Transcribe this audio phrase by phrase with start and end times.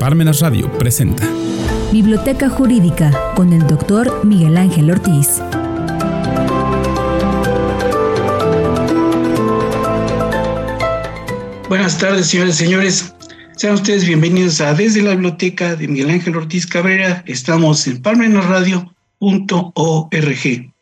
[0.00, 1.28] Parmenas Radio presenta
[1.92, 5.42] Biblioteca Jurídica con el doctor Miguel Ángel Ortiz.
[11.68, 13.14] Buenas tardes, señores y señores.
[13.56, 17.22] Sean ustedes bienvenidos a Desde la Biblioteca de Miguel Ángel Ortiz Cabrera.
[17.26, 20.72] Estamos en parmenasradio.org.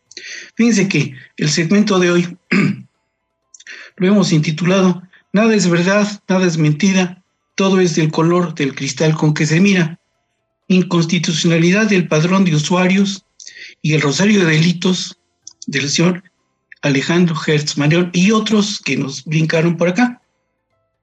[0.55, 2.37] Fíjense que el segmento de hoy
[3.97, 7.23] lo hemos intitulado Nada es verdad, nada es mentira,
[7.59, 9.99] todo es del color del cristal con que se mira.
[10.69, 13.25] Inconstitucionalidad del padrón de usuarios
[13.83, 15.19] y el rosario de delitos
[15.67, 16.23] del señor
[16.83, 17.75] Alejandro Hertz
[18.13, 20.23] y otros que nos brincaron por acá.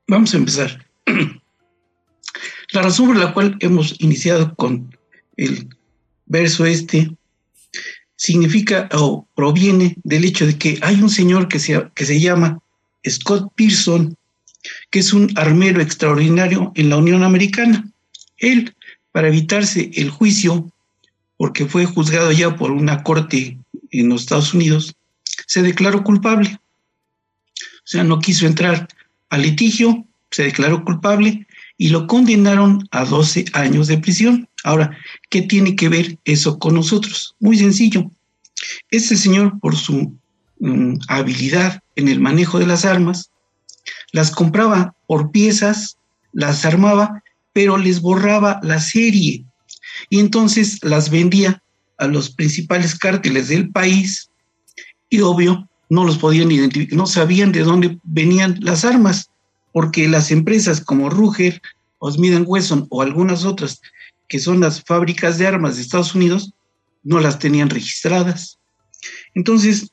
[0.07, 0.87] Vamos a empezar.
[2.71, 4.97] La razón por la cual hemos iniciado con
[5.35, 5.67] el
[6.25, 7.11] verso este
[8.15, 12.59] significa o proviene del hecho de que hay un señor que se, que se llama
[13.05, 14.15] Scott Pearson,
[14.89, 17.87] que es un armero extraordinario en la Unión Americana.
[18.37, 18.75] Él,
[19.11, 20.71] para evitarse el juicio,
[21.37, 23.57] porque fue juzgado ya por una corte
[23.91, 24.95] en los Estados Unidos,
[25.47, 26.59] se declaró culpable.
[27.59, 28.87] O sea, no quiso entrar
[29.29, 31.45] al litigio, se declaró culpable
[31.77, 34.47] y lo condenaron a 12 años de prisión.
[34.63, 34.97] Ahora,
[35.29, 37.35] ¿qué tiene que ver eso con nosotros?
[37.39, 38.11] Muy sencillo.
[38.89, 40.17] Este señor, por su
[40.59, 43.29] mm, habilidad en el manejo de las armas,
[44.11, 45.97] las compraba por piezas,
[46.33, 49.45] las armaba, pero les borraba la serie
[50.09, 51.61] y entonces las vendía
[51.97, 54.29] a los principales cárteles del país
[55.09, 59.29] y obvio no los podían identificar, no sabían de dónde venían las armas,
[59.71, 61.61] porque las empresas como Ruger
[62.11, 63.81] Smith Wesson o algunas otras
[64.27, 66.53] que son las fábricas de armas de Estados Unidos
[67.03, 68.59] no las tenían registradas.
[69.35, 69.91] Entonces,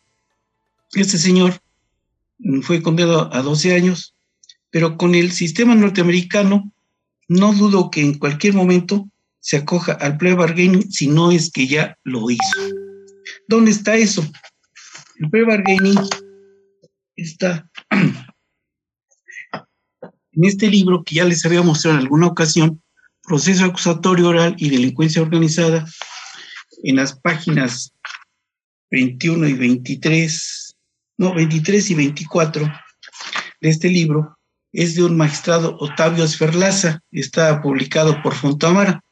[0.95, 1.61] este señor
[2.63, 4.15] fue condenado a 12 años,
[4.71, 6.73] pero con el sistema norteamericano
[7.29, 9.09] no dudo que en cualquier momento
[9.41, 12.61] se acoja al plea bargaining si no es que ya lo hizo.
[13.49, 14.25] ¿Dónde está eso?
[15.17, 15.99] El plea bargaining
[17.17, 18.15] está en
[20.45, 22.81] este libro que ya les había mostrado en alguna ocasión,
[23.25, 25.87] Proceso acusatorio oral y delincuencia organizada,
[26.83, 27.95] en las páginas
[28.91, 30.72] 21 y 23,
[31.17, 32.73] no, 23 y 24
[33.61, 34.39] de este libro,
[34.73, 39.05] es de un magistrado Otavio Esferlaza, está publicado por Fontamara.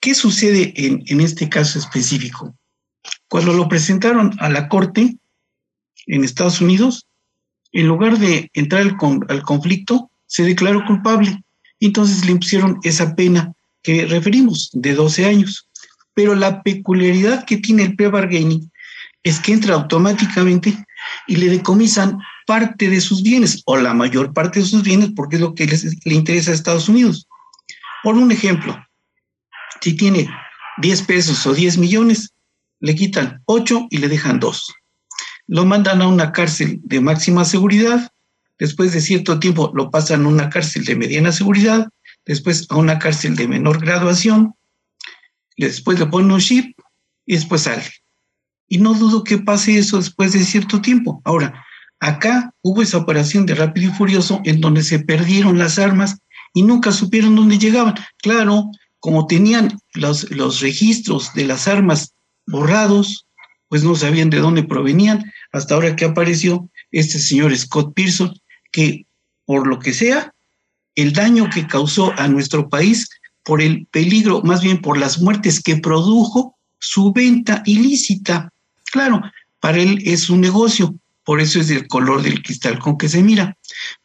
[0.00, 2.56] ¿Qué sucede en, en este caso específico?
[3.28, 5.16] Cuando lo presentaron a la corte
[6.06, 7.06] en Estados Unidos,
[7.72, 8.96] en lugar de entrar al,
[9.28, 11.42] al conflicto, se declaró culpable.
[11.80, 13.52] Entonces le impusieron esa pena
[13.82, 15.68] que referimos, de 12 años.
[16.14, 18.70] Pero la peculiaridad que tiene el pre-bargaining
[19.22, 20.84] es que entra automáticamente
[21.26, 25.36] y le decomisan parte de sus bienes o la mayor parte de sus bienes porque
[25.36, 27.28] es lo que les, le interesa a Estados Unidos.
[28.02, 28.76] Por un ejemplo,
[29.80, 30.28] si tiene
[30.78, 32.32] 10 pesos o 10 millones,
[32.80, 34.74] le quitan 8 y le dejan 2.
[35.48, 38.10] Lo mandan a una cárcel de máxima seguridad,
[38.58, 41.88] después de cierto tiempo lo pasan a una cárcel de mediana seguridad,
[42.24, 44.54] después a una cárcel de menor graduación,
[45.56, 46.76] después le ponen un chip
[47.26, 47.84] y después sale.
[48.68, 51.20] Y no dudo que pase eso después de cierto tiempo.
[51.24, 51.64] Ahora,
[52.00, 56.18] acá hubo esa operación de rápido y furioso en donde se perdieron las armas
[56.54, 57.94] y nunca supieron dónde llegaban.
[58.22, 62.14] Claro, como tenían los, los registros de las armas
[62.46, 63.26] borrados,
[63.68, 68.38] pues no sabían de dónde provenían, hasta ahora que apareció este señor Scott Pearson,
[68.70, 69.06] que
[69.44, 70.32] por lo que sea,
[70.94, 73.08] el daño que causó a nuestro país
[73.42, 78.51] por el peligro, más bien por las muertes que produjo su venta ilícita
[78.92, 79.22] Claro,
[79.58, 80.94] para él es un negocio,
[81.24, 83.56] por eso es del color del cristal con que se mira.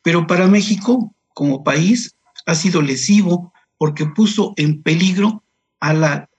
[0.01, 2.15] Pero para México, como país,
[2.45, 5.43] ha sido lesivo porque puso en peligro
[5.81, 6.29] a la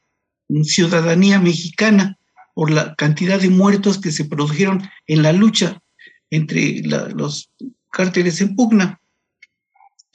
[0.62, 2.18] ciudadanía mexicana
[2.54, 5.82] por la cantidad de muertos que se produjeron en la lucha
[6.30, 7.50] entre los
[7.92, 8.98] cárteles en pugna.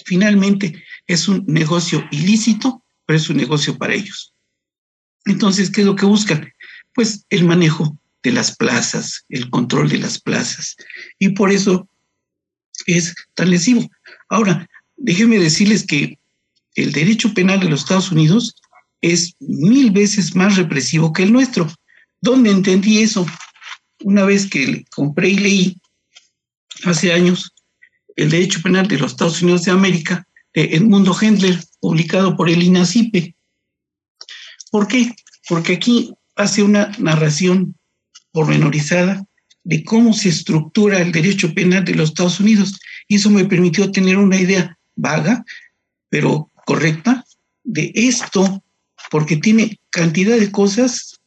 [0.06, 4.34] Finalmente, es un negocio ilícito, pero es un negocio para ellos.
[5.26, 6.52] Entonces, ¿qué es lo que buscan?
[6.96, 10.76] Pues el manejo de las plazas, el control de las plazas.
[11.20, 11.88] Y por eso
[12.88, 13.90] es tan lesivo.
[14.30, 14.68] Ahora,
[14.98, 16.18] déjenme decirles que
[16.76, 18.56] el derecho penal de los Estados Unidos
[19.02, 21.72] es mil veces más represivo que el nuestro.
[22.22, 23.26] ¿Dónde entendí eso?
[24.04, 25.78] Una vez que compré y leí
[26.86, 27.54] hace años
[28.16, 32.62] el derecho penal de los Estados Unidos de América de Edmundo Hendler, publicado por el
[32.62, 33.36] INACIPE.
[34.72, 35.14] ¿Por qué?
[35.50, 37.76] Porque aquí hace una narración
[38.34, 39.26] pormenorizada
[39.64, 42.78] de cómo se estructura el derecho penal de los Estados Unidos.
[43.08, 45.46] Y eso me permitió tener una idea vaga,
[46.10, 47.26] pero correcta,
[47.64, 48.62] de esto
[49.10, 51.20] porque tiene cantidad de cosas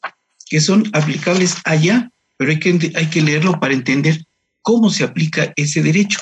[0.49, 4.25] que son aplicables allá, pero hay que, hay que leerlo para entender
[4.63, 6.21] cómo se aplica ese derecho.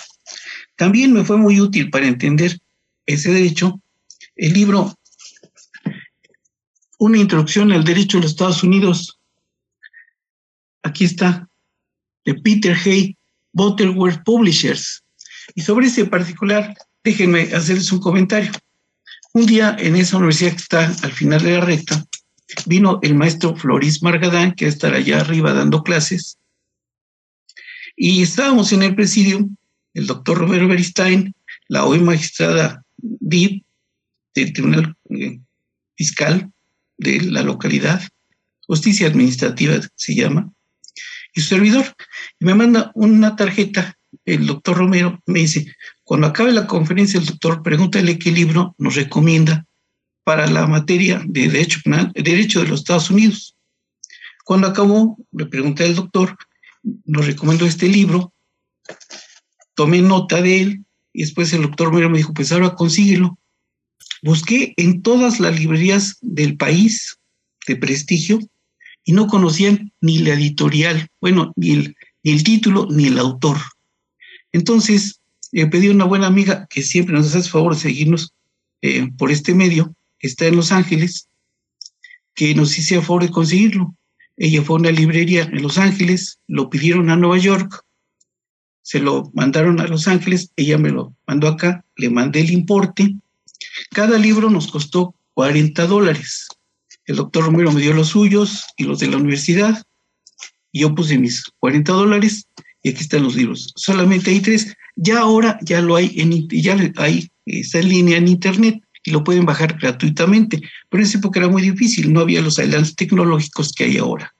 [0.77, 2.61] También me fue muy útil para entender
[3.07, 3.81] ese derecho
[4.37, 4.95] el libro
[6.99, 9.14] Una introducción al derecho de los Estados Unidos.
[10.85, 11.49] Aquí está,
[12.25, 13.17] de Peter Hay,
[13.53, 15.03] Butterworth Publishers.
[15.55, 18.53] Y sobre ese particular, déjenme hacerles un comentario.
[19.33, 22.05] Un día en esa universidad que está al final de la recta,
[22.67, 26.39] vino el maestro Floris Margadán, que estar allá arriba dando clases,
[27.97, 29.49] y estábamos en el presidio,
[29.95, 31.35] el doctor Romero Beristain,
[31.69, 33.65] la hoy magistrada DIP
[34.35, 35.41] del Tribunal eh,
[35.97, 36.53] Fiscal
[36.99, 38.03] de la localidad,
[38.67, 40.53] Justicia Administrativa se llama,
[41.35, 41.85] y su servidor,
[42.39, 47.27] y me manda una tarjeta, el doctor Romero me dice, cuando acabe la conferencia, el
[47.27, 49.67] doctor, pregúntale qué libro nos recomienda
[50.23, 53.57] para la materia de derecho penal, derecho de los Estados Unidos.
[54.45, 56.37] Cuando acabó, le pregunté al doctor,
[57.05, 58.33] nos recomendó este libro,
[59.75, 63.39] tomé nota de él y después el doctor Romero me dijo, pues ahora consíguelo.
[64.23, 67.19] Busqué en todas las librerías del país
[67.67, 68.39] de prestigio
[69.05, 73.59] y no conocían ni la editorial, bueno, ni el, ni el título ni el autor.
[74.53, 75.21] Entonces,
[75.53, 78.33] le pedí a una buena amiga que siempre nos hace favor de seguirnos
[78.83, 81.29] eh, por este medio, que está en Los Ángeles,
[82.35, 83.95] que nos hiciera favor de conseguirlo.
[84.37, 87.85] Ella fue a una librería en Los Ángeles, lo pidieron a Nueva York,
[88.83, 93.15] se lo mandaron a Los Ángeles, ella me lo mandó acá, le mandé el importe.
[93.91, 96.49] Cada libro nos costó 40 dólares.
[97.07, 99.83] El doctor Romero me dio los suyos y los de la universidad.
[100.73, 102.49] Y yo puse mis 40 dólares
[102.83, 103.73] y aquí están los libros.
[103.77, 104.75] Solamente hay tres.
[104.97, 109.23] Ya ahora ya lo hay en ya hay, está en línea en internet y lo
[109.23, 110.61] pueden bajar gratuitamente.
[110.89, 114.35] Pero en esa época era muy difícil, no había los adelantos tecnológicos que hay ahora.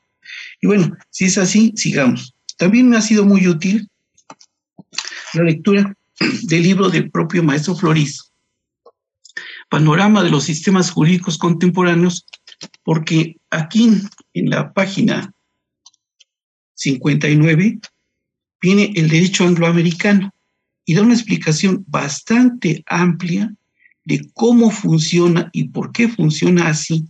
[0.61, 2.35] Y bueno, si es así, sigamos.
[2.57, 3.89] También me ha sido muy útil
[5.35, 5.95] la lectura
[6.43, 8.31] del libro del propio maestro Floris,
[9.69, 12.27] Panorama de los sistemas jurídicos contemporáneos,
[12.83, 13.91] porque aquí
[14.35, 15.33] en la página
[16.75, 17.81] 59
[18.61, 20.33] viene el derecho angloamericano
[20.85, 23.55] y da una explicación bastante amplia
[24.05, 27.07] de cómo funciona y por qué funciona así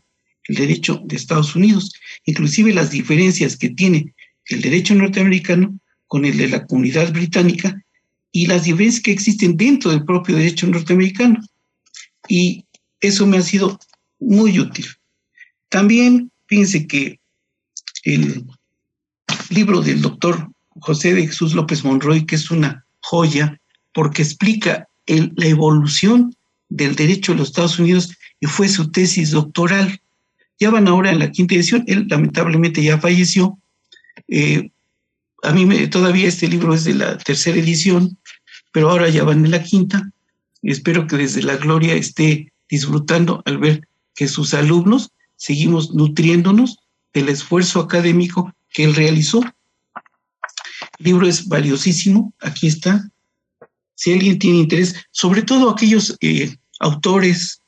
[0.47, 1.93] el derecho de Estados Unidos,
[2.25, 4.15] inclusive las diferencias que tiene
[4.47, 7.83] el derecho norteamericano con el de la comunidad británica
[8.31, 11.41] y las diferencias que existen dentro del propio derecho norteamericano.
[12.29, 12.65] Y
[13.01, 13.79] eso me ha sido
[14.19, 14.87] muy útil.
[15.75, 17.19] También fíjense que
[18.05, 18.47] el
[19.51, 20.49] libro del doctor
[20.79, 23.61] José de Jesús López Monroy, que es una joya,
[23.93, 26.33] porque explica la evolución
[26.69, 30.01] del derecho de los Estados Unidos y fue su tesis doctoral.
[30.61, 33.59] Ya van ahora en la quinta edición, él lamentablemente ya falleció.
[34.29, 34.71] Eh,
[35.43, 38.17] a mí me, todavía este libro es de la tercera edición,
[38.71, 40.13] pero ahora ya van en la quinta.
[40.63, 45.11] Espero que desde la gloria esté disfrutando al ver que sus alumnos
[45.45, 46.79] seguimos nutriéndonos
[47.13, 49.43] del esfuerzo académico que él realizó.
[50.99, 53.11] El libro es valiosísimo, aquí está.
[53.95, 57.61] Si alguien tiene interés, sobre todo aquellos eh, autores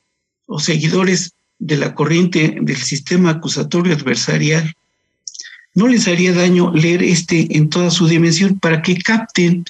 [0.46, 4.74] o seguidores de la corriente del sistema acusatorio adversarial,
[5.74, 9.66] no les haría daño leer este en toda su dimensión para que capten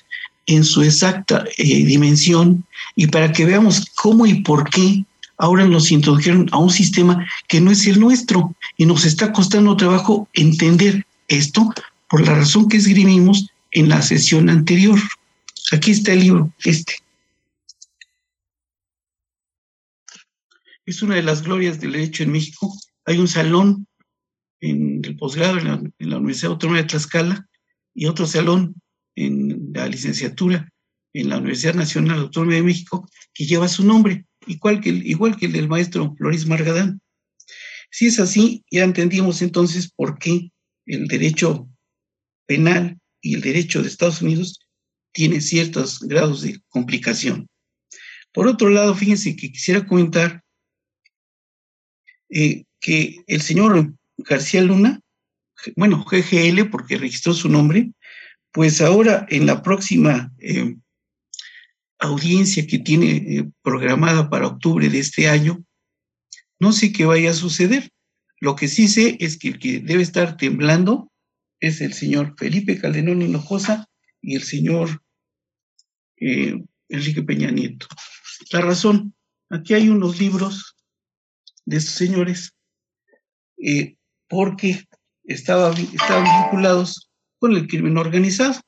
[0.47, 5.05] en su exacta eh, dimensión y para que veamos cómo y por qué
[5.39, 9.77] ahora nos introdujeron a un sistema que no es el nuestro y nos está costando
[9.77, 11.73] trabajo entender esto
[12.09, 14.99] por la razón que esgrimimos en la sesión anterior.
[15.73, 16.95] Aquí está el libro, este.
[20.85, 22.73] Es una de las glorias del derecho en México.
[23.05, 23.87] Hay un salón
[24.61, 27.47] en el posgrado en la, Universidad Autónoma de Tlaxcala
[27.93, 28.75] y otro salón
[29.17, 30.69] en la licenciatura
[31.21, 35.47] en la Universidad Nacional Autónoma de México que lleva su nombre, igual que, igual que
[35.47, 37.01] el del maestro Floris Margadán.
[37.91, 40.51] Si es así, ya entendimos entonces por qué
[40.87, 41.69] el derecho
[42.47, 44.61] penal y el derecho de Estados Unidos
[45.13, 47.49] tiene ciertos grados de complicación.
[48.33, 50.43] Por otro lado, fíjense que quisiera comentar
[52.29, 55.01] eh, que el señor García Luna,
[55.75, 57.93] bueno, GGL, porque registró su nombre,
[58.53, 60.77] pues ahora en la próxima eh,
[61.99, 65.65] audiencia que tiene eh, programada para octubre de este año,
[66.59, 67.91] no sé qué vaya a suceder.
[68.41, 71.11] Lo que sí sé es que el que debe estar temblando
[71.61, 73.89] es el señor Felipe Calderón Hinojosa
[74.21, 75.03] y el señor
[76.19, 77.87] eh, Enrique Peña Nieto.
[78.53, 79.15] La razón,
[79.51, 80.77] aquí hay unos libros
[81.65, 82.53] de estos señores
[83.59, 83.97] eh,
[84.29, 84.85] porque
[85.25, 88.61] estaban vinculados con el crimen organizado.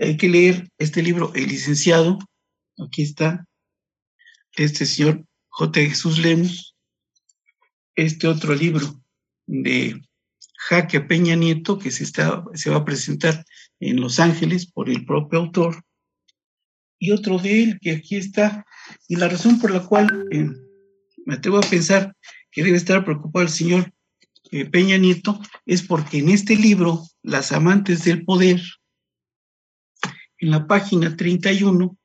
[0.00, 2.18] Hay que leer este libro, El licenciado,
[2.84, 3.46] aquí está,
[4.56, 5.80] este señor J.
[5.80, 6.76] Jesús Lemus,
[7.94, 9.00] este otro libro
[9.46, 10.02] de
[10.56, 13.44] Jaque Peña Nieto, que se, está, se va a presentar
[13.80, 15.84] en Los Ángeles por el propio autor,
[16.98, 18.64] y otro de él, que aquí está,
[19.08, 20.48] y la razón por la cual eh,
[21.26, 22.16] me atrevo a pensar
[22.50, 23.92] que debe estar preocupado el señor
[24.50, 28.62] eh, Peña Nieto es porque en este libro, Las amantes del poder,
[30.44, 31.96] en la página 31,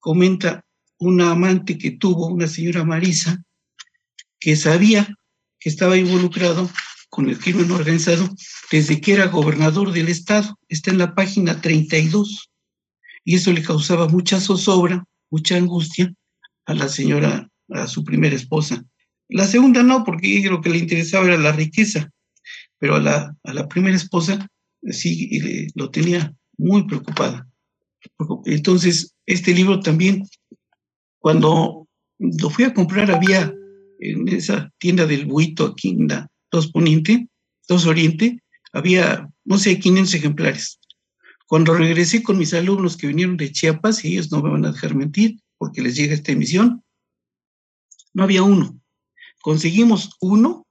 [0.00, 0.64] comenta
[0.98, 3.44] una amante que tuvo, una señora Marisa,
[4.40, 5.14] que sabía
[5.60, 6.70] que estaba involucrado
[7.10, 8.26] con el crimen organizado
[8.70, 10.58] desde que era gobernador del estado.
[10.66, 12.50] Está en la página 32.
[13.22, 16.10] Y eso le causaba mucha zozobra, mucha angustia
[16.64, 18.82] a la señora, a su primera esposa.
[19.28, 22.10] La segunda no, porque lo que le interesaba era la riqueza,
[22.78, 24.48] pero a la, a la primera esposa
[24.90, 27.46] sí lo tenía muy preocupada.
[28.44, 30.28] Entonces, este libro también,
[31.18, 33.52] cuando lo fui a comprar, había
[33.98, 37.28] en esa tienda del Buito aquí en la Dos Poniente,
[37.68, 38.42] Dos Oriente,
[38.72, 40.78] había, no sé, 500 ejemplares.
[41.46, 44.72] Cuando regresé con mis alumnos que vinieron de Chiapas, y ellos no me van a
[44.72, 46.82] dejar mentir, porque les llega esta emisión,
[48.12, 48.80] no había uno.
[49.42, 50.66] Conseguimos uno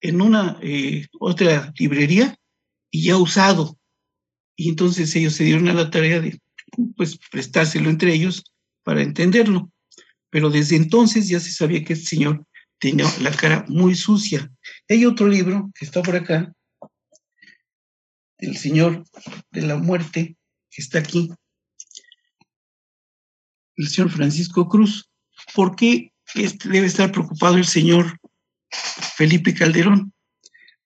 [0.00, 2.36] en una eh, otra librería
[2.90, 3.78] y ya usado.
[4.56, 6.38] Y entonces ellos se dieron a la tarea de
[6.96, 8.44] pues prestárselo entre ellos
[8.82, 9.70] para entenderlo.
[10.30, 12.46] Pero desde entonces ya se sabía que este señor
[12.78, 14.50] tenía la cara muy sucia.
[14.88, 16.52] Hay otro libro que está por acá,
[18.38, 19.04] el Señor
[19.50, 20.36] de la Muerte,
[20.70, 21.30] que está aquí,
[23.76, 25.10] el señor Francisco Cruz.
[25.54, 28.18] ¿Por qué este debe estar preocupado el señor
[28.70, 30.12] Felipe Calderón?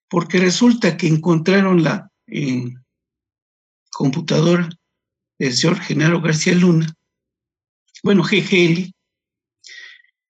[0.08, 2.10] Porque resulta que encontraron la
[3.90, 4.68] computadora
[5.40, 6.94] del señor Genaro García Luna,
[8.02, 8.92] bueno, GGL,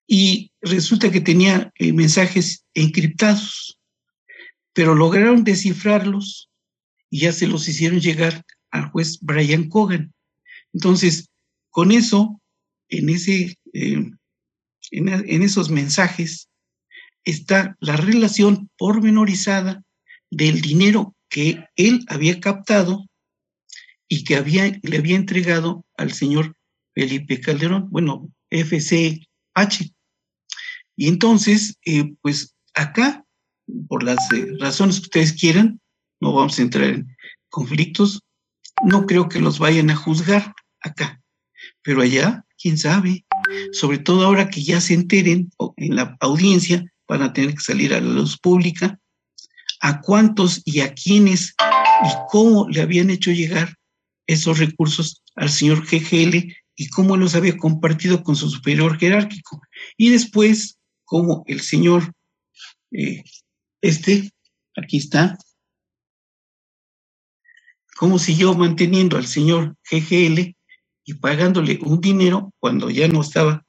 [0.07, 3.81] y resulta que tenía eh, mensajes encriptados,
[4.73, 6.49] pero lograron descifrarlos
[7.11, 10.15] y ya se los hicieron llegar al juez Brian Cogan.
[10.73, 11.29] Entonces,
[11.71, 12.41] con eso,
[12.89, 14.11] en, ese, eh,
[14.93, 16.49] en esos mensajes,
[17.25, 19.83] está la relación pormenorizada
[20.31, 23.10] del dinero que él había captado
[24.13, 26.57] y que había, le había entregado al señor
[26.95, 29.95] Felipe Calderón, bueno, FCH.
[30.97, 33.25] Y entonces, eh, pues acá,
[33.89, 35.81] por las eh, razones que ustedes quieran,
[36.21, 37.17] no vamos a entrar en
[37.51, 38.21] conflictos,
[38.85, 41.23] no creo que los vayan a juzgar acá,
[41.83, 43.25] pero allá, quién sabe,
[43.73, 47.95] sobre todo ahora que ya se enteren en la audiencia, van a tener que salir
[47.95, 48.99] a la luz pública,
[49.81, 51.55] a cuántos y a quiénes
[52.05, 53.77] y cómo le habían hecho llegar
[54.33, 59.61] esos recursos al señor GGL y cómo los había compartido con su superior jerárquico.
[59.97, 62.13] Y después, cómo el señor,
[62.93, 63.25] eh,
[63.81, 64.31] este,
[64.77, 65.37] aquí está,
[67.97, 70.55] cómo siguió manteniendo al señor GGL
[71.05, 73.67] y pagándole un dinero cuando ya no estaba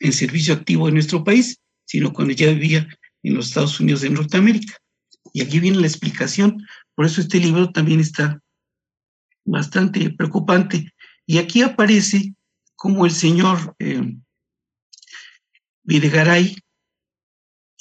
[0.00, 2.86] en servicio activo en nuestro país, sino cuando ya vivía
[3.22, 4.76] en los Estados Unidos de Norteamérica.
[5.32, 6.62] Y aquí viene la explicación,
[6.94, 8.41] por eso este libro también está
[9.44, 10.92] bastante preocupante.
[11.26, 12.34] Y aquí aparece
[12.74, 14.16] como el señor eh,
[15.84, 16.56] Videgaray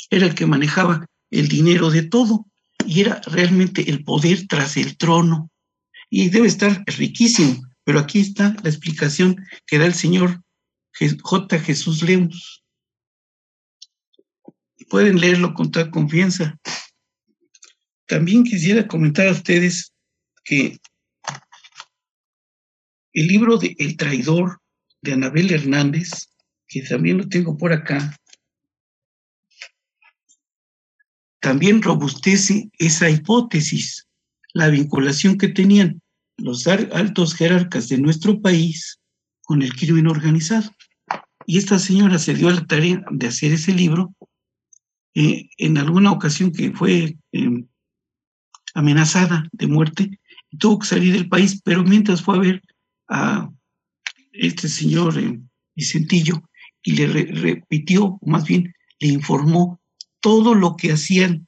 [0.10, 2.46] era el que manejaba el dinero de todo
[2.86, 5.50] y era realmente el poder tras el trono.
[6.10, 10.44] Y debe estar riquísimo, pero aquí está la explicación que da el señor
[10.94, 11.60] J.
[11.60, 12.64] Jesús Lemus.
[14.90, 16.60] Pueden leerlo con toda confianza.
[18.08, 19.94] También quisiera comentar a ustedes
[20.44, 20.78] que
[23.14, 24.60] el libro de El traidor
[25.02, 26.30] de Anabel Hernández,
[26.68, 28.16] que también lo tengo por acá,
[31.40, 34.08] también robustece esa hipótesis,
[34.54, 36.02] la vinculación que tenían
[36.38, 39.00] los altos jerarcas de nuestro país
[39.42, 40.70] con el crimen organizado.
[41.46, 44.14] Y esta señora se dio la tarea de hacer ese libro
[45.16, 47.68] eh, en alguna ocasión que fue em,
[48.74, 50.22] amenazada de muerte
[50.58, 52.62] tuvo que salir del país, pero mientras fue a ver
[53.12, 53.52] a
[54.32, 55.40] este señor eh,
[55.76, 56.42] Vicentillo
[56.82, 59.82] y le repitió, más bien le informó
[60.20, 61.48] todo lo que hacían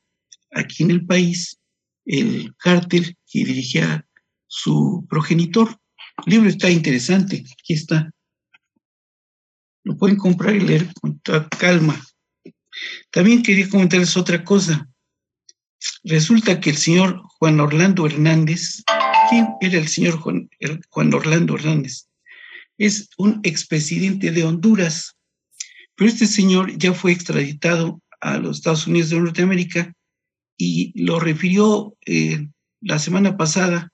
[0.52, 1.60] aquí en el país
[2.06, 4.06] el cártel que dirigía
[4.48, 5.80] su progenitor.
[6.26, 8.12] El libro está interesante, aquí está.
[9.84, 12.00] Lo pueden comprar y leer con toda calma.
[13.12, 14.88] También quería comentarles otra cosa.
[16.04, 18.84] Resulta que el señor Juan Orlando Hernández,
[19.34, 20.50] ¿quién era el señor Juan,
[20.90, 22.08] Juan Orlando Hernández?
[22.78, 25.16] Es un expresidente de Honduras,
[25.96, 29.94] pero este señor ya fue extraditado a los Estados Unidos de Norteamérica
[30.58, 32.48] y lo refirió eh,
[32.82, 33.92] la semana pasada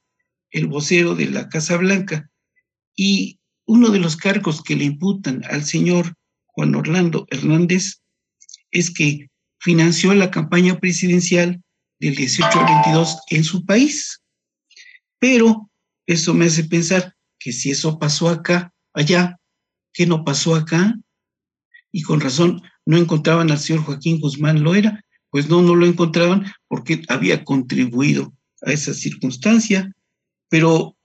[0.51, 2.29] el vocero de la Casa Blanca.
[2.95, 6.15] Y uno de los cargos que le imputan al señor
[6.47, 8.01] Juan Orlando Hernández
[8.71, 9.29] es que
[9.59, 11.61] financió la campaña presidencial
[11.99, 14.21] del 18 al 22 en su país.
[15.19, 15.69] Pero
[16.05, 19.39] eso me hace pensar que si eso pasó acá, allá,
[19.93, 20.95] ¿qué no pasó acá?
[21.91, 25.03] Y con razón no encontraban al señor Joaquín Guzmán Loera.
[25.29, 28.33] Pues no, no lo encontraban porque había contribuido
[28.63, 29.93] a esa circunstancia.
[30.49, 30.97] Pero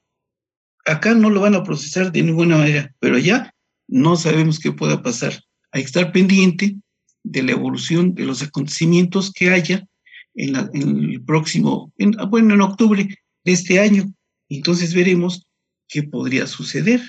[0.87, 3.55] acá no lo van a procesar de ninguna manera, pero allá
[3.89, 5.35] no sabemos qué pueda pasar.
[5.73, 6.77] Hay que estar pendiente
[7.23, 9.87] de la evolución de los acontecimientos que haya
[10.35, 11.93] en, el próximo,
[12.29, 13.09] bueno, en octubre
[13.45, 14.13] de este año.
[14.49, 15.47] Entonces veremos
[15.89, 17.01] qué podría suceder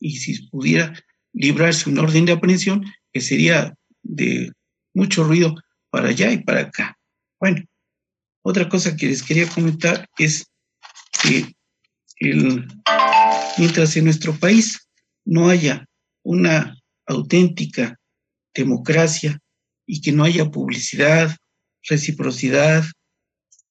[0.00, 0.94] y si pudiera
[1.32, 4.52] librarse un orden de aprehensión que sería de
[4.94, 5.54] mucho ruido
[5.90, 6.98] para allá y para acá.
[7.40, 7.64] Bueno,
[8.42, 10.46] otra cosa que les quería comentar es
[11.22, 11.52] que
[12.20, 12.66] el,
[13.58, 14.88] mientras en nuestro país
[15.24, 15.86] no haya
[16.24, 17.98] una auténtica
[18.54, 19.38] democracia
[19.86, 21.36] y que no haya publicidad,
[21.88, 22.84] reciprocidad,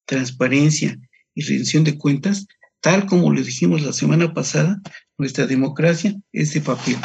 [0.06, 0.96] transparencia
[1.38, 2.46] y de cuentas,
[2.80, 4.80] tal como lo dijimos la semana pasada,
[5.18, 6.96] nuestra democracia es de papel.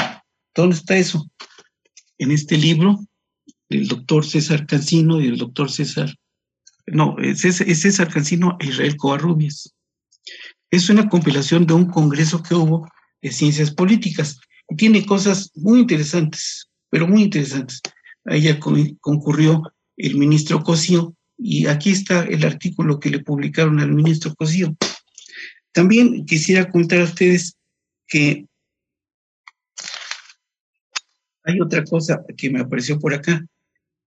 [0.55, 1.29] ¿Dónde está eso?
[2.17, 2.99] En este libro
[3.69, 6.15] del doctor César Cancino y del doctor César,
[6.87, 9.73] no, es César Cancino e Israel Covarrubias.
[10.71, 12.89] Es una compilación de un congreso que hubo
[13.21, 17.81] de ciencias políticas y tiene cosas muy interesantes, pero muy interesantes.
[18.25, 19.61] A ella concurrió
[19.95, 24.75] el ministro Cosío, y aquí está el artículo que le publicaron al ministro Cosío.
[25.71, 27.57] También quisiera contar a ustedes
[28.07, 28.45] que
[31.43, 33.45] hay otra cosa que me apareció por acá.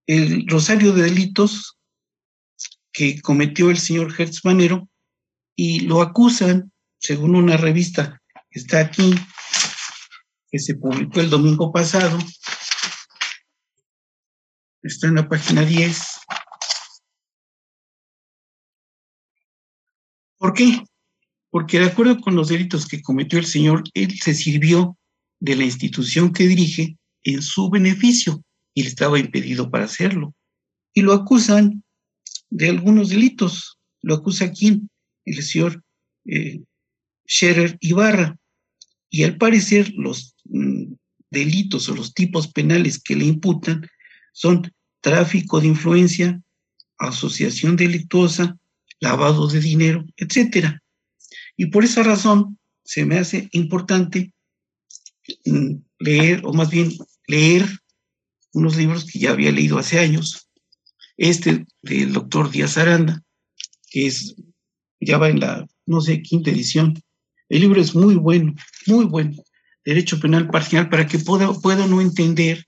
[0.07, 1.77] El rosario de delitos
[2.93, 4.89] que cometió el señor Hertz Manero
[5.55, 9.15] y lo acusan, según una revista que está aquí,
[10.51, 12.19] que se publicó el domingo pasado,
[14.83, 16.07] está en la página 10.
[20.39, 20.83] ¿Por qué?
[21.51, 24.97] Porque de acuerdo con los delitos que cometió el señor, él se sirvió
[25.41, 28.43] de la institución que dirige en su beneficio
[28.75, 30.35] y le estaba impedido para hacerlo.
[30.93, 31.83] Y lo acusan
[32.51, 33.79] de algunos delitos.
[34.03, 34.91] ¿Lo acusa quién?
[35.25, 35.83] El señor
[36.27, 36.63] eh,
[37.27, 38.37] Scherer Ibarra.
[39.11, 40.93] Y al parecer los mm,
[41.31, 43.87] delitos o los tipos penales que le imputan
[44.33, 46.41] son tráfico de influencia,
[46.99, 48.59] asociación delictuosa,
[49.01, 50.79] lavado de dinero, etc.
[51.57, 54.33] Y por esa razón se me hace importante
[55.45, 56.93] mm, leer, o más bien
[57.27, 57.67] leer
[58.53, 60.49] unos libros que ya había leído hace años.
[61.17, 63.23] Este del doctor Díaz Aranda,
[63.91, 64.35] que es,
[65.01, 66.95] ya va en la, no sé, quinta edición.
[67.49, 68.55] El libro es muy bueno,
[68.87, 69.43] muy bueno.
[69.85, 72.67] Derecho Penal Parcial, para que pueda, pueda no entender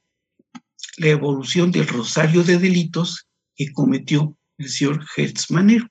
[0.98, 5.88] la evolución del rosario de delitos que cometió el señor Hertz Manero.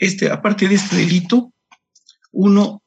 [0.00, 1.52] Este, aparte de este delito,
[2.32, 2.82] uno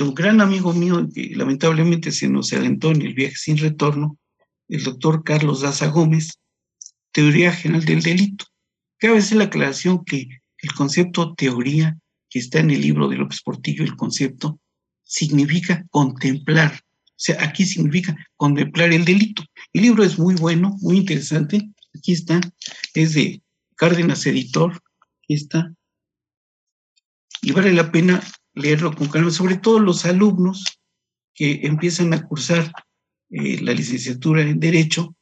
[0.00, 4.18] un gran amigo mío que lamentablemente se nos adelantó en el viaje sin retorno,
[4.68, 6.40] el doctor Carlos Daza Gómez,
[7.12, 8.46] Teoría General del Delito.
[8.98, 11.96] Cabe hacer la aclaración que el concepto teoría
[12.28, 14.58] que está en el libro de López Portillo, el concepto,
[15.04, 19.44] significa contemplar, o sea, aquí significa contemplar el delito.
[19.72, 21.70] El libro es muy bueno, muy interesante.
[21.96, 22.40] Aquí está,
[22.92, 23.40] es de
[23.76, 24.82] Cárdenas Editor.
[25.22, 25.75] Aquí está.
[27.46, 28.20] Y vale la pena
[28.54, 30.64] leerlo con calma, sobre todo los alumnos
[31.32, 32.72] que empiezan a cursar
[33.30, 35.14] eh, la licenciatura en Derecho,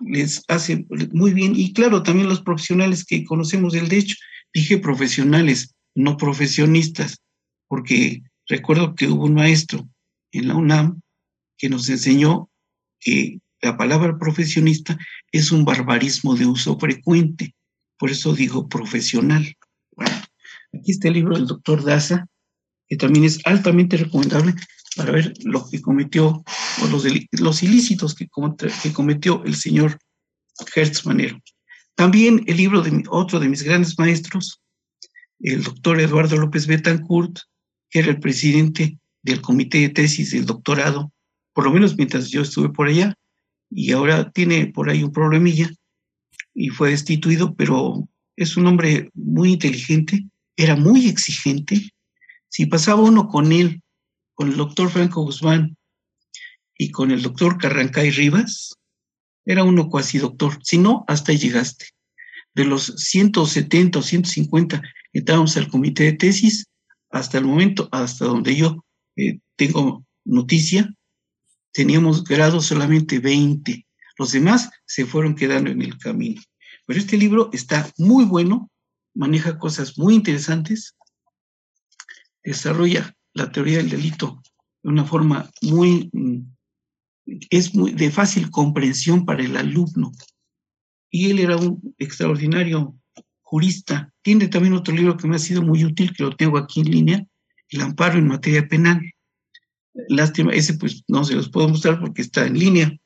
[0.00, 1.52] les hace muy bien.
[1.54, 4.16] Y claro, también los profesionales que conocemos del derecho,
[4.52, 7.18] dije profesionales, no profesionistas,
[7.68, 9.88] porque recuerdo que hubo un maestro
[10.32, 11.00] en la UNAM
[11.56, 12.50] que nos enseñó
[12.98, 14.98] que la palabra profesionista
[15.30, 17.54] es un barbarismo de uso frecuente,
[17.98, 19.56] por eso digo profesional.
[20.72, 22.26] Aquí está el libro del doctor Daza,
[22.88, 24.54] que también es altamente recomendable
[24.96, 26.44] para ver lo que cometió,
[26.82, 28.28] o los, los ilícitos que,
[28.82, 29.98] que, cometió el señor
[30.74, 31.40] Hertz Manero.
[31.94, 34.60] También el libro de otro de mis grandes maestros,
[35.40, 37.38] el doctor Eduardo López Betancourt,
[37.90, 41.12] que era el presidente del comité de tesis del doctorado
[41.52, 43.14] por lo menos mientras yo estuve por allá,
[43.70, 45.70] y ahora tiene por ahí un problemilla,
[46.54, 50.26] y fue destituido, pero es un hombre muy inteligente,
[50.56, 51.90] era muy exigente.
[52.48, 53.82] Si pasaba uno con él,
[54.34, 55.76] con el doctor Franco Guzmán
[56.76, 58.74] y con el doctor Carrancay Rivas,
[59.44, 60.58] era uno cuasi doctor.
[60.62, 61.86] Si no, hasta ahí llegaste.
[62.54, 66.66] De los 170 o 150 que estábamos al comité de tesis,
[67.10, 68.84] hasta el momento, hasta donde yo
[69.16, 70.92] eh, tengo noticia,
[71.72, 73.86] teníamos grado solamente 20.
[74.18, 76.40] Los demás se fueron quedando en el camino.
[76.86, 78.70] Pero este libro está muy bueno,
[79.14, 80.96] maneja cosas muy interesantes,
[82.42, 84.42] desarrolla la teoría del delito
[84.82, 86.40] de una forma muy, mm,
[87.50, 90.12] es muy de fácil comprensión para el alumno.
[91.10, 92.96] Y él era un extraordinario
[93.42, 94.12] jurista.
[94.22, 96.90] Tiene también otro libro que me ha sido muy útil, que lo tengo aquí en
[96.90, 97.26] línea,
[97.68, 99.00] El amparo en materia penal.
[100.08, 102.96] Lástima, ese pues no se los puedo mostrar porque está en línea.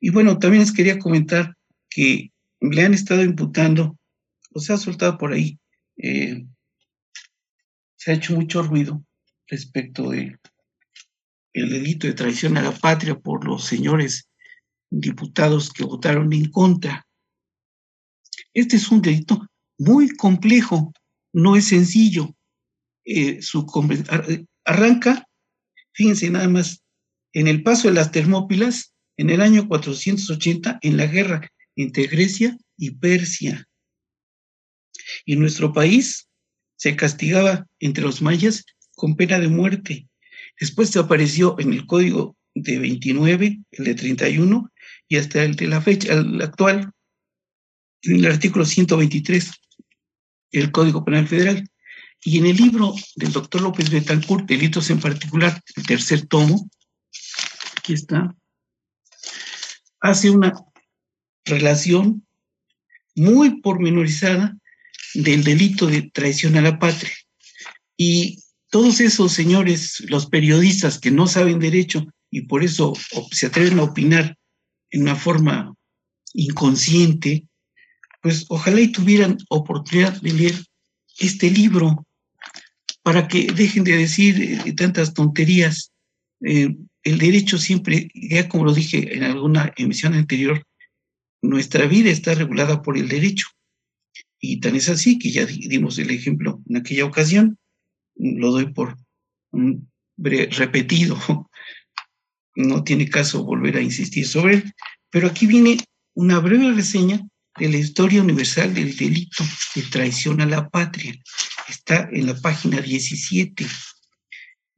[0.00, 1.54] Y bueno, también les quería comentar
[1.90, 3.98] que le han estado imputando,
[4.52, 5.58] o se ha soltado por ahí,
[5.96, 6.46] eh,
[7.96, 9.04] se ha hecho mucho ruido
[9.46, 10.38] respecto del
[11.52, 14.28] el delito de traición a la patria por los señores
[14.90, 17.06] diputados que votaron en contra.
[18.54, 19.46] Este es un delito
[19.78, 20.92] muy complejo,
[21.32, 22.34] no es sencillo.
[23.04, 23.66] Eh, su,
[24.64, 25.26] arranca,
[25.92, 26.82] fíjense nada más,
[27.32, 32.56] en el paso de las Termópilas, en el año 480, en la guerra entre Grecia
[32.76, 33.66] y Persia.
[35.24, 36.28] Y nuestro país
[36.76, 40.08] se castigaba entre los mayas con pena de muerte.
[40.58, 44.72] Después se apareció en el código de 29, el de 31
[45.08, 46.90] y hasta el de la fecha, el actual,
[48.02, 49.50] en el artículo 123
[50.52, 51.68] del Código Penal Federal.
[52.22, 56.70] Y en el libro del doctor López Betancourt, Delitos en particular, el tercer tomo,
[57.76, 58.34] aquí está,
[60.00, 60.52] hace una
[61.44, 62.26] relación
[63.14, 64.56] muy pormenorizada
[65.14, 67.12] del delito de traición a la patria.
[67.96, 68.38] Y
[68.70, 72.92] todos esos señores, los periodistas que no saben derecho y por eso
[73.32, 74.36] se atreven a opinar
[74.90, 75.74] en una forma
[76.32, 77.44] inconsciente,
[78.22, 80.64] pues ojalá y tuvieran oportunidad de leer
[81.18, 82.06] este libro
[83.02, 85.92] para que dejen de decir eh, tantas tonterías.
[86.42, 90.62] Eh, el derecho siempre, ya como lo dije en alguna emisión anterior,
[91.42, 93.46] nuestra vida está regulada por el derecho.
[94.40, 97.58] Y tan es así que ya dimos el ejemplo en aquella ocasión,
[98.16, 98.96] lo doy por
[100.22, 101.18] repetido,
[102.56, 104.74] no tiene caso volver a insistir sobre él,
[105.10, 105.78] pero aquí viene
[106.14, 107.20] una breve reseña
[107.58, 111.14] de la historia universal del delito de traición a la patria.
[111.68, 113.66] Está en la página 17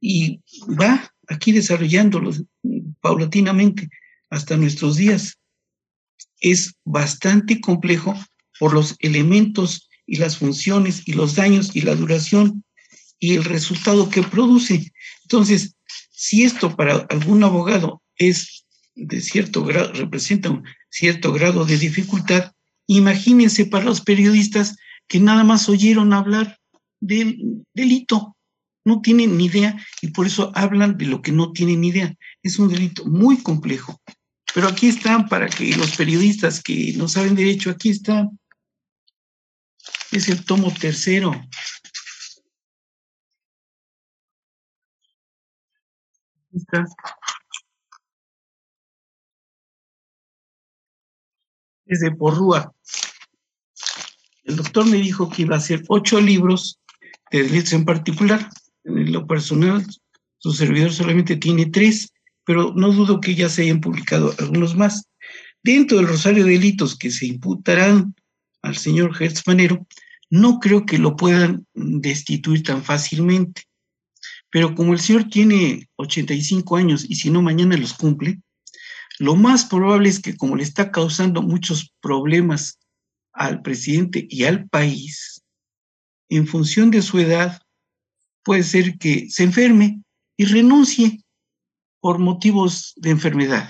[0.01, 0.41] y
[0.79, 2.31] va aquí desarrollándolo
[2.99, 3.89] paulatinamente
[4.29, 5.37] hasta nuestros días.
[6.39, 8.13] Es bastante complejo
[8.59, 12.63] por los elementos y las funciones y los daños y la duración
[13.19, 14.91] y el resultado que produce.
[15.23, 15.75] Entonces,
[16.11, 22.51] si esto para algún abogado es de cierto grado, representa un cierto grado de dificultad,
[22.87, 24.75] imagínense para los periodistas
[25.07, 26.59] que nada más oyeron hablar
[26.99, 28.35] del delito,
[28.85, 32.13] no tienen ni idea y por eso hablan de lo que no tienen ni idea.
[32.41, 34.01] Es un delito muy complejo.
[34.53, 38.29] Pero aquí están para que los periodistas que no saben derecho, aquí está.
[40.13, 41.31] Es el tomo tercero.
[51.85, 52.73] Es de Porrúa.
[54.43, 56.79] El doctor me dijo que iba a hacer ocho libros
[57.31, 58.49] de delitos en particular.
[58.83, 59.85] En lo personal,
[60.37, 62.13] su servidor solamente tiene tres
[62.45, 65.07] pero no dudo que ya se hayan publicado algunos más.
[65.63, 68.15] Dentro del rosario de delitos que se imputarán
[68.61, 69.85] al señor Hertz Manero,
[70.33, 73.65] no creo que lo puedan destituir tan fácilmente.
[74.49, 78.41] Pero como el señor tiene 85 años y si no mañana los cumple,
[79.19, 82.79] lo más probable es que como le está causando muchos problemas
[83.31, 85.43] al presidente y al país,
[86.29, 87.61] en función de su edad,
[88.41, 90.01] puede ser que se enferme
[90.35, 91.23] y renuncie
[91.99, 93.69] por motivos de enfermedad,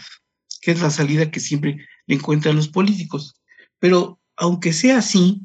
[0.62, 3.36] que es la salida que siempre le encuentran los políticos.
[3.80, 5.42] Pero aunque sea así,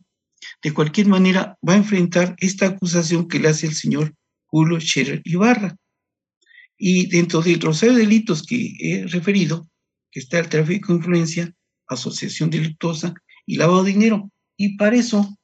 [0.63, 4.15] de cualquier manera va a enfrentar esta acusación que le hace el señor
[4.47, 5.77] Julio Scherer Ibarra.
[6.77, 9.69] Y dentro del rosario de delitos que he referido,
[10.11, 11.55] que está el tráfico de influencia,
[11.89, 13.15] asociación delictuosa
[13.47, 14.31] y lavado de dinero.
[14.57, 15.37] Y para eso,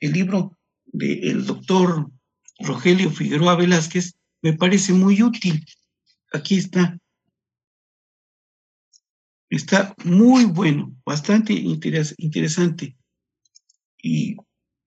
[0.00, 2.10] el libro del doctor
[2.60, 5.64] Rogelio Figueroa Velázquez me parece muy útil,
[6.32, 6.98] aquí está.
[9.50, 12.96] Está muy bueno, bastante interesante
[14.02, 14.36] y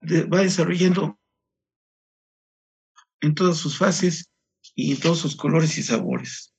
[0.02, 1.18] va desarrollando
[3.20, 4.28] en todas sus fases
[4.74, 6.52] y en todos sus colores y sabores.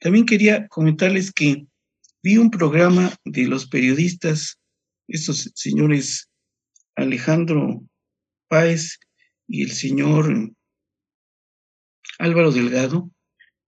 [0.00, 1.66] También quería comentarles que
[2.22, 4.58] vi un programa de los periodistas,
[5.08, 6.30] estos señores
[6.96, 7.82] Alejandro
[8.48, 8.98] Páez
[9.46, 10.52] y el señor
[12.18, 13.10] Álvaro Delgado,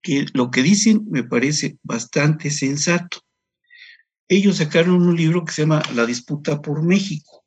[0.02, 3.20] que lo que dicen me parece bastante sensato.
[4.28, 7.45] Ellos sacaron un libro que se llama La disputa por México,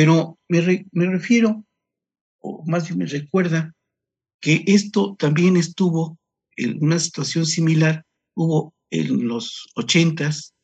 [0.00, 0.62] pero me,
[1.10, 1.62] refiero,
[2.38, 3.74] o más bien me recuerda,
[4.40, 6.18] que esto también estuvo
[6.56, 10.54] en una situación similar, hubo en los ochentas,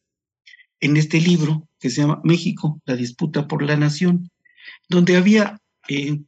[0.80, 4.30] en este libro que se llama México, la disputa por la nación,
[4.88, 6.18] donde había eh,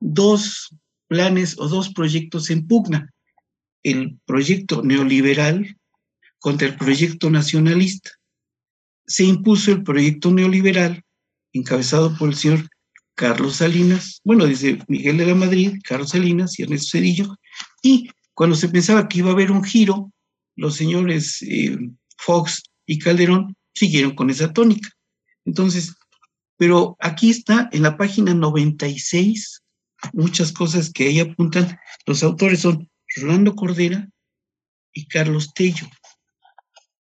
[0.00, 0.74] dos
[1.06, 3.14] planes o dos proyectos en pugna,
[3.84, 5.78] el proyecto neoliberal
[6.40, 8.10] contra el proyecto nacionalista.
[9.06, 11.04] Se impuso el proyecto neoliberal,
[11.52, 12.68] encabezado por el señor
[13.14, 17.36] Carlos Salinas, bueno, desde Miguel de la Madrid, Carlos Salinas y Ernesto Cedillo,
[17.82, 20.12] y cuando se pensaba que iba a haber un giro,
[20.56, 21.76] los señores eh,
[22.16, 24.88] Fox y Calderón siguieron con esa tónica.
[25.44, 25.94] Entonces,
[26.56, 29.62] pero aquí está en la página 96
[30.12, 31.78] muchas cosas que ahí apuntan.
[32.06, 34.08] Los autores son Rolando Cordera
[34.92, 35.88] y Carlos Tello.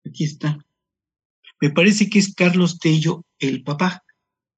[0.05, 0.57] Aquí está.
[1.59, 4.03] Me parece que es Carlos Tello el papá,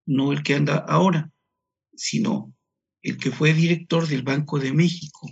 [0.10, 1.32] no el que anda ahora
[2.00, 2.54] sino
[3.02, 5.30] el que fue director del Banco de México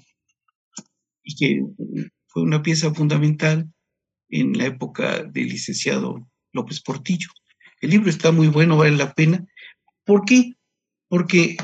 [1.24, 1.62] y que
[2.28, 3.70] fue una pieza fundamental
[4.30, 7.30] en la época del licenciado López Portillo.
[7.82, 9.46] El libro está muy bueno, vale la pena.
[10.06, 10.54] ¿Por qué?
[11.08, 11.58] Porque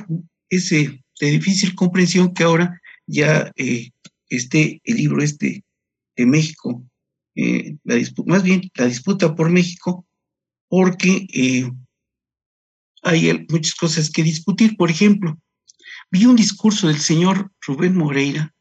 [0.49, 3.91] es de difícil comprensión que ahora ya eh,
[4.29, 5.63] esté el libro este
[6.15, 6.83] de México,
[7.35, 7.75] eh,
[8.25, 10.05] más bien la disputa por México,
[10.69, 11.69] porque eh,
[13.03, 14.75] hay muchas cosas que discutir.
[14.77, 15.39] Por ejemplo,
[16.11, 18.53] vi un discurso del señor Rubén Moreira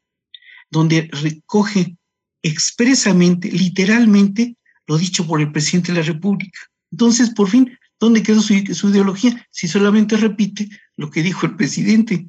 [0.70, 1.96] donde recoge
[2.42, 6.58] expresamente, literalmente, lo dicho por el presidente de la República.
[6.90, 9.46] Entonces, por fin, ¿dónde quedó su, su ideología?
[9.50, 12.26] Si solamente repite lo que dijo el presidente,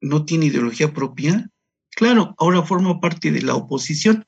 [0.00, 1.48] ¿no tiene ideología propia?
[1.90, 4.24] Claro, ahora forma parte de la oposición,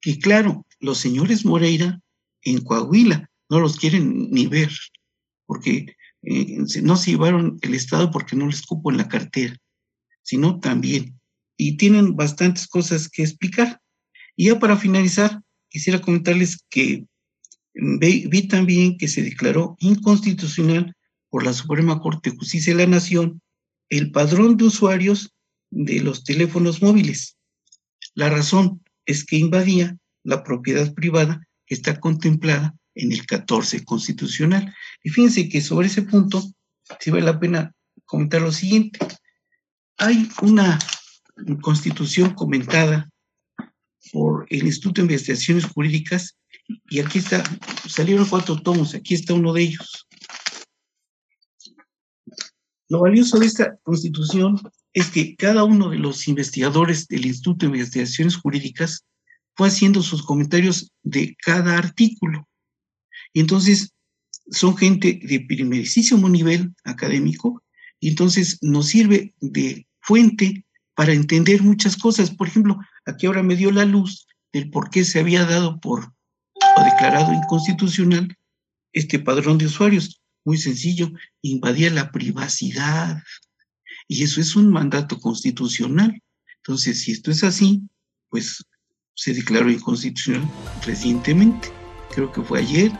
[0.00, 2.00] que claro, los señores Moreira
[2.42, 4.72] en Coahuila no los quieren ni ver,
[5.46, 9.56] porque eh, no se llevaron el Estado porque no les cupo en la cartera,
[10.22, 11.18] sino también.
[11.56, 13.80] Y tienen bastantes cosas que explicar.
[14.36, 17.06] Y ya para finalizar, quisiera comentarles que
[17.74, 20.94] vi, también que se declaró inconstitucional
[21.30, 23.40] por la Suprema Corte de Justicia de la Nación
[23.88, 25.34] el padrón de usuarios
[25.70, 27.36] de los teléfonos móviles.
[28.14, 34.74] La razón es que invadía la propiedad privada que está contemplada en el 14 constitucional.
[35.02, 36.42] Y fíjense que sobre ese punto,
[37.00, 37.74] sí vale la pena
[38.04, 38.98] comentar lo siguiente.
[39.98, 40.78] Hay una
[41.60, 43.08] constitución comentada
[44.12, 46.36] por el Instituto de Investigaciones Jurídicas
[46.88, 47.42] y aquí está,
[47.88, 50.06] salieron cuatro tomos, aquí está uno de ellos.
[52.88, 54.60] Lo valioso de esta constitución
[54.92, 59.06] es que cada uno de los investigadores del Instituto de Investigaciones Jurídicas
[59.56, 62.46] fue haciendo sus comentarios de cada artículo.
[63.32, 63.92] Y entonces
[64.50, 67.62] son gente de primerísimo nivel académico
[68.00, 72.30] y entonces nos sirve de fuente para entender muchas cosas.
[72.30, 76.12] Por ejemplo, aquí ahora me dio la luz del por qué se había dado por
[76.76, 78.36] o declarado inconstitucional
[78.92, 80.20] este padrón de usuarios.
[80.44, 83.22] Muy sencillo, invadía la privacidad.
[84.08, 86.20] Y eso es un mandato constitucional.
[86.56, 87.82] Entonces, si esto es así,
[88.28, 88.64] pues
[89.14, 90.48] se declaró inconstitucional
[90.84, 91.68] recientemente.
[92.14, 92.92] Creo que fue ayer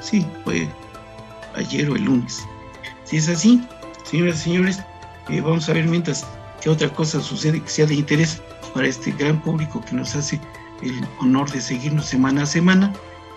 [0.00, 0.68] sí, fue
[1.54, 2.46] ayer o el lunes.
[3.04, 3.62] Si es así,
[4.04, 4.80] señoras y señores,
[5.28, 6.26] eh, vamos a ver mientras
[6.60, 8.40] qué otra cosa sucede que sea de interés
[8.74, 10.40] para este gran público que nos hace
[10.82, 12.92] el honor de seguirnos semana a semana.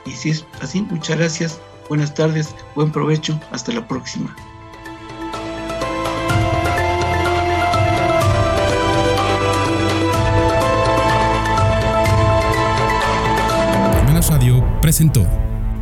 [0.05, 4.35] Y si es así, muchas gracias, buenas tardes, buen provecho, hasta la próxima.
[14.81, 15.25] Presentó